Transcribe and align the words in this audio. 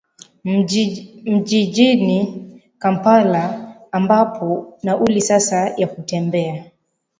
mjijini 1.25 2.49
kampala 2.79 3.73
ambapo 3.91 4.73
nauli 4.83 5.21
sasa 5.21 5.73
ya 5.77 5.87
kutembea 5.87 6.65